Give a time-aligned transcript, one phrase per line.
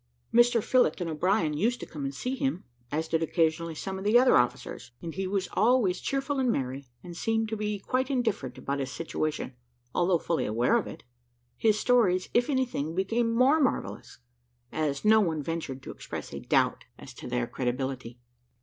[0.33, 4.03] Mr Phillott and O'Brien used to come and see him, as did occasionally some of
[4.03, 8.09] the other officers, and he was always cheerful and merry, and seemed to be quite
[8.09, 9.53] indifferent about his situation,
[9.93, 11.03] although fully aware of it.
[11.55, 14.17] His stories, if anything, became more marvellous,
[14.71, 18.17] as no one ventured to express a doubt as to their credibility.